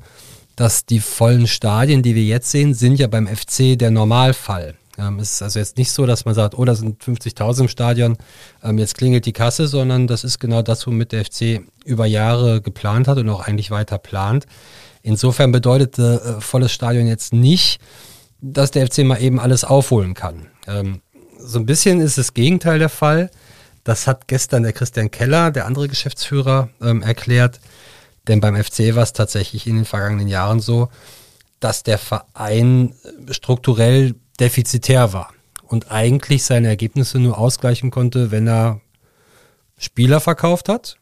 dass 0.55 0.85
die 0.85 0.99
vollen 0.99 1.47
Stadien, 1.47 2.03
die 2.03 2.15
wir 2.15 2.23
jetzt 2.23 2.51
sehen, 2.51 2.73
sind 2.73 2.97
ja 2.99 3.07
beim 3.07 3.27
FC 3.27 3.77
der 3.77 3.91
Normalfall. 3.91 4.75
Ähm, 4.97 5.19
es 5.19 5.33
ist 5.33 5.41
also 5.41 5.59
jetzt 5.59 5.77
nicht 5.77 5.91
so, 5.91 6.05
dass 6.05 6.25
man 6.25 6.35
sagt, 6.35 6.57
oh, 6.57 6.63
da 6.63 6.75
sind 6.75 7.01
50.000 7.01 7.61
im 7.61 7.67
Stadion, 7.67 8.17
ähm, 8.63 8.77
jetzt 8.77 8.97
klingelt 8.97 9.25
die 9.25 9.33
Kasse, 9.33 9.67
sondern 9.67 10.07
das 10.07 10.23
ist 10.23 10.39
genau 10.39 10.61
das, 10.61 10.85
womit 10.87 11.11
der 11.11 11.25
FC 11.25 11.61
über 11.85 12.05
Jahre 12.05 12.61
geplant 12.61 13.07
hat 13.07 13.17
und 13.17 13.29
auch 13.29 13.47
eigentlich 13.47 13.71
weiter 13.71 13.97
plant. 13.97 14.45
Insofern 15.03 15.51
bedeutete 15.51 16.37
äh, 16.37 16.41
volles 16.41 16.71
Stadion 16.71 17.07
jetzt 17.07 17.33
nicht, 17.33 17.79
dass 18.39 18.71
der 18.71 18.87
FC 18.87 18.99
mal 18.99 19.21
eben 19.21 19.39
alles 19.39 19.63
aufholen 19.63 20.13
kann. 20.13 20.47
Ähm, 20.67 21.01
so 21.39 21.59
ein 21.59 21.65
bisschen 21.65 21.99
ist 21.99 22.17
das 22.17 22.33
Gegenteil 22.33 22.79
der 22.79 22.89
Fall. 22.89 23.31
Das 23.83 24.05
hat 24.05 24.27
gestern 24.27 24.63
der 24.63 24.73
Christian 24.73 25.09
Keller, 25.09 25.51
der 25.51 25.65
andere 25.65 25.87
Geschäftsführer, 25.87 26.69
ähm, 26.81 27.01
erklärt. 27.01 27.59
Denn 28.27 28.39
beim 28.39 28.55
FC 28.55 28.95
war 28.95 29.03
es 29.03 29.13
tatsächlich 29.13 29.65
in 29.65 29.75
den 29.75 29.85
vergangenen 29.85 30.27
Jahren 30.27 30.59
so, 30.59 30.89
dass 31.59 31.81
der 31.83 31.97
Verein 31.97 32.93
strukturell 33.31 34.15
defizitär 34.39 35.13
war 35.13 35.33
und 35.67 35.91
eigentlich 35.91 36.43
seine 36.43 36.67
Ergebnisse 36.67 37.17
nur 37.19 37.37
ausgleichen 37.37 37.89
konnte, 37.89 38.29
wenn 38.29 38.47
er 38.47 38.81
Spieler 39.77 40.19
verkauft 40.19 40.69
hat 40.69 40.97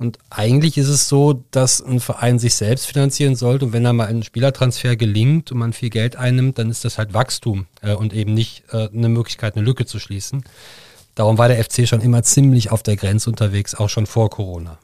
und 0.00 0.18
eigentlich 0.30 0.78
ist 0.78 0.88
es 0.88 1.10
so, 1.10 1.44
dass 1.50 1.82
ein 1.82 2.00
Verein 2.00 2.38
sich 2.38 2.54
selbst 2.54 2.86
finanzieren 2.86 3.36
sollte 3.36 3.66
und 3.66 3.74
wenn 3.74 3.84
da 3.84 3.92
mal 3.92 4.06
ein 4.06 4.22
Spielertransfer 4.22 4.96
gelingt 4.96 5.52
und 5.52 5.58
man 5.58 5.74
viel 5.74 5.90
Geld 5.90 6.16
einnimmt, 6.16 6.58
dann 6.58 6.70
ist 6.70 6.86
das 6.86 6.96
halt 6.96 7.12
Wachstum 7.12 7.66
äh, 7.82 7.92
und 7.92 8.14
eben 8.14 8.32
nicht 8.32 8.64
äh, 8.72 8.88
eine 8.88 9.10
Möglichkeit, 9.10 9.56
eine 9.56 9.64
Lücke 9.64 9.84
zu 9.84 9.98
schließen. 9.98 10.42
Darum 11.14 11.36
war 11.36 11.48
der 11.48 11.62
FC 11.62 11.86
schon 11.86 12.00
immer 12.00 12.22
ziemlich 12.22 12.72
auf 12.72 12.82
der 12.82 12.96
Grenze 12.96 13.28
unterwegs, 13.28 13.74
auch 13.74 13.90
schon 13.90 14.06
vor 14.06 14.30
Corona. 14.30 14.78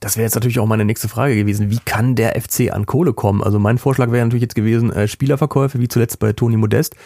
Das 0.00 0.16
wäre 0.16 0.24
jetzt 0.24 0.34
natürlich 0.34 0.58
auch 0.58 0.66
meine 0.66 0.84
nächste 0.84 1.08
Frage 1.08 1.36
gewesen. 1.36 1.70
Wie 1.70 1.78
kann 1.78 2.16
der 2.16 2.40
FC 2.40 2.72
an 2.72 2.86
Kohle 2.86 3.12
kommen? 3.12 3.40
Also 3.40 3.60
mein 3.60 3.78
Vorschlag 3.78 4.10
wäre 4.10 4.24
natürlich 4.26 4.42
jetzt 4.42 4.56
gewesen, 4.56 4.92
äh, 4.92 5.06
Spielerverkäufe, 5.06 5.78
wie 5.78 5.86
zuletzt 5.88 6.18
bei 6.18 6.32
Toni 6.32 6.56
Modest, 6.56 6.96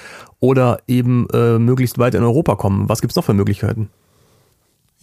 oder 0.40 0.81
eben 0.88 1.28
äh, 1.35 1.59
möglichst 1.59 1.99
weit 1.99 2.14
in 2.14 2.23
Europa 2.23 2.57
kommen. 2.57 2.88
Was 2.88 3.02
gibt's 3.02 3.16
noch 3.16 3.25
für 3.25 3.35
Möglichkeiten? 3.35 3.90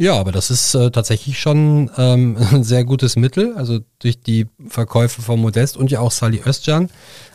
Ja, 0.01 0.17
aber 0.17 0.31
das 0.31 0.49
ist 0.49 0.75
äh, 0.75 0.91
tatsächlich 0.91 1.41
schon 1.41 1.91
ähm, 1.97 2.37
ein 2.53 2.63
sehr 2.63 2.85
gutes 2.85 3.17
Mittel. 3.17 3.53
Also 3.57 3.79
durch 3.99 4.21
die 4.21 4.47
Verkäufe 4.69 5.21
von 5.21 5.41
Modest 5.41 5.75
und 5.75 5.91
ja 5.91 5.99
auch 5.99 6.11
Sali 6.11 6.41
Özcan. 6.45 6.89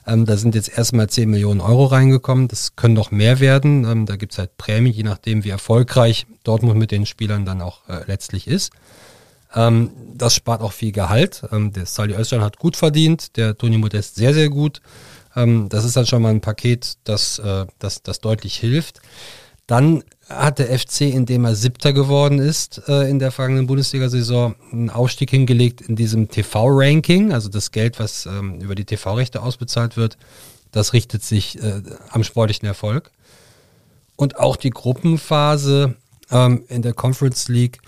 Ähm, 0.06 0.25
da 0.25 0.38
sind 0.38 0.54
jetzt 0.54 0.71
erstmal 0.78 1.11
10 1.11 1.28
Millionen 1.28 1.61
Euro 1.61 1.85
reingekommen. 1.85 2.49
Das 2.49 2.75
können 2.75 2.94
noch 2.94 3.11
mehr 3.11 3.38
werden. 3.38 3.85
Ähm, 3.85 4.06
da 4.06 4.16
gibt's 4.16 4.38
halt 4.38 4.56
Prämien, 4.56 4.94
je 4.94 5.02
nachdem, 5.02 5.44
wie 5.44 5.50
erfolgreich 5.50 6.26
Dortmund 6.42 6.78
mit 6.78 6.90
den 6.90 7.04
Spielern 7.04 7.44
dann 7.44 7.61
auch 7.61 7.87
äh, 7.87 8.00
letztlich 8.06 8.49
ist. 8.49 8.73
Ähm, 9.54 9.90
das 10.14 10.35
spart 10.35 10.62
auch 10.62 10.73
viel 10.73 10.92
Gehalt. 10.92 11.42
Ähm, 11.52 11.71
der 11.71 11.85
Sali 11.85 12.14
Özcan 12.14 12.40
hat 12.40 12.59
gut 12.59 12.76
verdient, 12.78 13.37
der 13.37 13.59
Toni 13.59 13.76
Modest 13.76 14.14
sehr, 14.14 14.33
sehr 14.33 14.49
gut. 14.49 14.80
Ähm, 15.37 15.68
das 15.68 15.85
ist 15.85 15.99
dann 15.99 16.06
schon 16.06 16.23
mal 16.23 16.30
ein 16.30 16.40
Paket, 16.40 16.94
das, 17.04 17.38
äh, 17.40 17.66
das, 17.78 18.02
das 18.02 18.21
deutlich 18.21 18.56
hilft. 18.56 19.02
Dann 19.66 20.04
hat 20.28 20.59
der 20.59 20.78
FC, 20.78 21.02
indem 21.02 21.44
er 21.44 21.54
Siebter 21.54 21.92
geworden 21.92 22.38
ist 22.38 22.83
äh, 22.88 23.09
in 23.09 23.18
der 23.18 23.30
vergangenen 23.30 23.66
Bundesliga-Saison, 23.66 24.54
einen 24.73 24.90
Aufstieg 24.90 25.30
hingelegt 25.30 25.80
in 25.80 25.97
diesem 25.97 26.28
TV-Ranking. 26.28 27.33
Also 27.33 27.49
das 27.49 27.71
Geld, 27.71 27.99
was 27.99 28.26
ähm, 28.26 28.61
über 28.61 28.75
die 28.75 28.85
TV-Rechte 28.85 29.42
ausbezahlt 29.42 29.97
wird, 29.97 30.16
das 30.73 30.92
richtet 30.92 31.23
sich 31.23 31.62
äh, 31.62 31.83
am 32.11 32.25
sportlichen 32.25 32.66
Erfolg. 32.66 33.11
Und 34.16 34.38
auch 34.38 34.56
die 34.56 34.71
Gruppenphase 34.71 35.94
ähm, 36.30 36.64
in 36.68 36.83
der 36.83 36.94
Conference 36.94 37.49
League, 37.49 37.80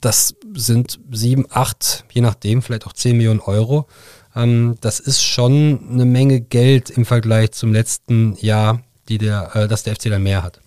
das 0.00 0.34
sind 0.54 0.98
sieben, 1.10 1.46
acht, 1.50 2.04
je 2.10 2.22
nachdem, 2.22 2.62
vielleicht 2.62 2.86
auch 2.86 2.92
zehn 2.92 3.16
Millionen 3.16 3.40
Euro. 3.40 3.86
Ähm, 4.34 4.76
das 4.80 5.00
ist 5.00 5.22
schon 5.22 5.80
eine 5.90 6.04
Menge 6.04 6.40
Geld 6.40 6.90
im 6.90 7.04
Vergleich 7.04 7.52
zum 7.52 7.72
letzten 7.72 8.36
Jahr, 8.36 8.82
die 9.08 9.18
der, 9.18 9.54
äh, 9.54 9.68
dass 9.68 9.82
der 9.82 9.96
FC 9.96 10.04
dann 10.04 10.22
mehr 10.22 10.42
hat. 10.42 10.60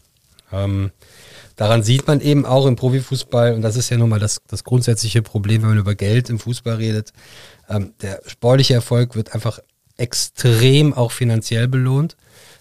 Ähm, 0.54 0.92
daran 1.56 1.84
sieht 1.84 2.08
man 2.08 2.22
eben 2.22 2.46
auch 2.46 2.66
im 2.66 2.76
Profifußball, 2.76 3.54
und 3.54 3.62
das 3.62 3.76
ist 3.76 3.90
ja 3.90 3.98
nun 3.98 4.10
mal 4.10 4.20
das, 4.20 4.42
das 4.48 4.64
grundsätzliche 4.64 5.22
Problem, 5.22 5.64
wenn 5.64 5.70
man 5.70 5.78
über 5.80 5.96
Geld 5.96 6.30
im 6.30 6.40
Fußball 6.40 6.76
redet, 6.76 7.12
ähm, 7.68 7.94
der 8.02 8.22
sportliche 8.28 8.76
Erfolg 8.76 9.16
wird 9.16 9.34
einfach 9.34 9.60
extrem 9.98 10.94
auch 10.94 11.12
finanziell 11.12 11.68
belohnt. 11.68 12.16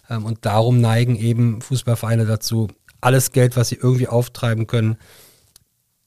Ähm, 0.09 0.25
und 0.25 0.45
darum 0.45 0.81
neigen 0.81 1.17
eben 1.17 1.61
Fußballvereine 1.61 2.27
dazu, 2.27 2.69
alles 3.01 3.33
Geld, 3.33 3.57
was 3.57 3.69
sie 3.69 3.77
irgendwie 3.77 4.09
auftreiben 4.09 4.67
können, 4.67 4.97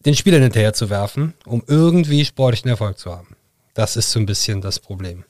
den 0.05 0.15
Spielern 0.15 0.41
hinterher 0.41 0.73
zu 0.73 0.89
werfen, 0.89 1.33
um 1.45 1.63
irgendwie 1.67 2.25
sportlichen 2.25 2.69
Erfolg 2.69 2.97
zu 2.97 3.11
haben. 3.11 3.35
Das 3.73 3.95
ist 3.97 4.11
so 4.11 4.19
ein 4.19 4.25
bisschen 4.25 4.61
das 4.61 4.79
Problem. 4.79 5.25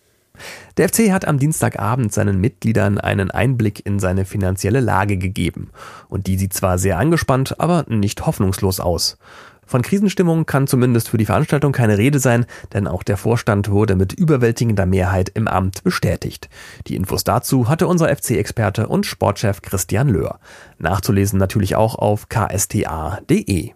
Der 0.77 0.89
FC 0.89 1.11
hat 1.11 1.27
am 1.27 1.39
Dienstagabend 1.39 2.13
seinen 2.13 2.39
Mitgliedern 2.39 2.97
einen 2.97 3.31
Einblick 3.31 3.85
in 3.85 3.99
seine 3.99 4.25
finanzielle 4.25 4.79
Lage 4.79 5.17
gegeben. 5.17 5.69
Und 6.07 6.27
die 6.27 6.37
sieht 6.37 6.53
zwar 6.53 6.77
sehr 6.77 6.97
angespannt, 6.97 7.59
aber 7.59 7.85
nicht 7.87 8.25
hoffnungslos 8.25 8.79
aus. 8.79 9.17
Von 9.65 9.81
Krisenstimmung 9.81 10.45
kann 10.45 10.67
zumindest 10.67 11.09
für 11.09 11.17
die 11.17 11.25
Veranstaltung 11.25 11.71
keine 11.71 11.97
Rede 11.97 12.19
sein, 12.19 12.45
denn 12.73 12.87
auch 12.87 13.03
der 13.03 13.17
Vorstand 13.17 13.69
wurde 13.69 13.95
mit 13.95 14.13
überwältigender 14.13 14.85
Mehrheit 14.85 15.29
im 15.33 15.47
Amt 15.47 15.83
bestätigt. 15.83 16.49
Die 16.87 16.95
Infos 16.95 17.23
dazu 17.23 17.67
hatte 17.67 17.87
unser 17.87 18.15
FC-Experte 18.15 18.87
und 18.87 19.05
Sportchef 19.05 19.61
Christian 19.61 20.09
Löhr. 20.09 20.39
Nachzulesen 20.77 21.39
natürlich 21.39 21.75
auch 21.75 21.95
auf 21.95 22.29
ksta.de. 22.29 23.73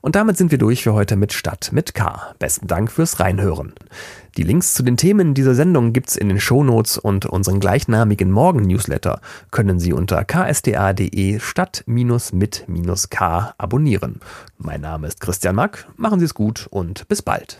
Und 0.00 0.16
damit 0.16 0.36
sind 0.38 0.50
wir 0.50 0.58
durch 0.58 0.82
für 0.82 0.94
heute 0.94 1.16
mit 1.16 1.32
Stadt 1.32 1.70
mit 1.72 1.94
K. 1.94 2.34
Besten 2.38 2.66
Dank 2.66 2.90
fürs 2.90 3.20
Reinhören. 3.20 3.74
Die 4.36 4.44
Links 4.44 4.74
zu 4.74 4.82
den 4.82 4.96
Themen 4.96 5.34
dieser 5.34 5.54
Sendung 5.54 5.92
gibt's 5.92 6.16
in 6.16 6.28
den 6.28 6.40
Shownotes 6.40 6.96
und 6.96 7.26
unseren 7.26 7.60
gleichnamigen 7.60 8.30
Morgen-Newsletter 8.30 9.20
können 9.50 9.78
Sie 9.78 9.92
unter 9.92 10.24
ksta.de 10.24 11.40
stadt-mit-k 11.40 11.84
abonnieren. 13.58 14.20
Mein 14.56 14.80
Name 14.80 15.08
ist 15.08 15.20
Christian 15.20 15.56
Mack, 15.56 15.86
machen 15.96 16.18
Sie 16.20 16.26
es 16.26 16.34
gut 16.34 16.66
und 16.70 17.06
bis 17.08 17.20
bald. 17.22 17.58